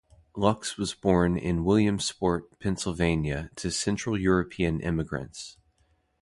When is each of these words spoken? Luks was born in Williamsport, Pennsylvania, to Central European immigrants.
Luks 0.35 0.77
was 0.77 0.95
born 0.95 1.37
in 1.37 1.63
Williamsport, 1.63 2.57
Pennsylvania, 2.57 3.51
to 3.57 3.69
Central 3.69 4.17
European 4.19 4.79
immigrants. 4.79 5.57